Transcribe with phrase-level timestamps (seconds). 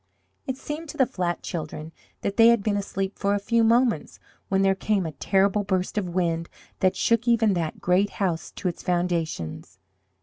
[0.47, 1.91] It seemed to the flat children
[2.21, 4.17] that they had been asleep but a few moments
[4.49, 8.67] when there came a terrible burst of wind that shook even that great house to
[8.67, 9.77] its foundations.